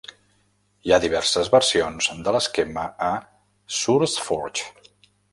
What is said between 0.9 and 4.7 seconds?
ha diverses versions de l"esquema a Sourceforge.